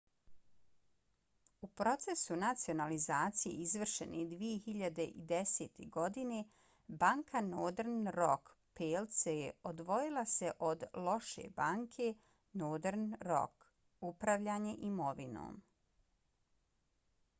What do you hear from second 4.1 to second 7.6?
2010. godine banka